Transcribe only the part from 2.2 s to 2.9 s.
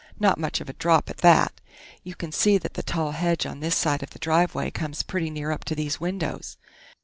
see that the